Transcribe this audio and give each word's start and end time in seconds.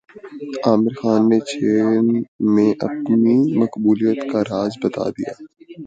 عامر 0.65 0.93
خان 0.99 1.21
نے 1.29 1.39
چین 1.49 2.05
میں 2.53 2.71
اپنی 2.87 3.35
مقبولیت 3.61 4.19
کا 4.31 4.39
راز 4.51 4.73
بتادیا 4.83 5.31